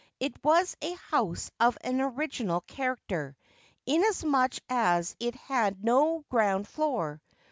It 0.19 0.33
was 0.43 0.75
a 0.81 0.93
house 0.95 1.51
of 1.59 1.77
an 1.83 2.01
original 2.01 2.61
character, 2.61 3.37
inasmuch 3.85 4.55
as 4.67 5.15
it 5.19 5.35
had 5.35 5.83
no 5.83 6.25
ground 6.27 6.67
floor. 6.67 7.21